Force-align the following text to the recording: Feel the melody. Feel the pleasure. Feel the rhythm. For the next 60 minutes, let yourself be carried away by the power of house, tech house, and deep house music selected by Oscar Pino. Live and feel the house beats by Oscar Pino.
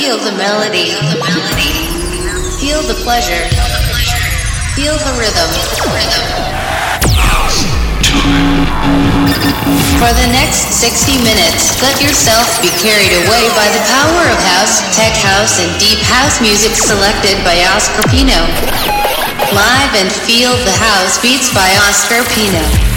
Feel 0.00 0.16
the 0.16 0.32
melody. 0.32 0.96
Feel 2.56 2.80
the 2.88 2.96
pleasure. 3.04 3.44
Feel 4.72 4.96
the 4.96 5.12
rhythm. 5.20 5.50
For 10.00 10.12
the 10.16 10.28
next 10.32 10.72
60 10.80 11.20
minutes, 11.20 11.76
let 11.84 12.00
yourself 12.00 12.48
be 12.64 12.72
carried 12.80 13.12
away 13.12 13.44
by 13.52 13.68
the 13.76 13.84
power 13.92 14.24
of 14.24 14.40
house, 14.56 14.80
tech 14.96 15.12
house, 15.20 15.60
and 15.60 15.68
deep 15.78 16.00
house 16.08 16.40
music 16.40 16.72
selected 16.72 17.36
by 17.44 17.60
Oscar 17.76 18.00
Pino. 18.08 18.40
Live 19.52 19.92
and 20.00 20.08
feel 20.24 20.56
the 20.64 20.76
house 20.80 21.20
beats 21.20 21.52
by 21.52 21.68
Oscar 21.84 22.24
Pino. 22.32 22.89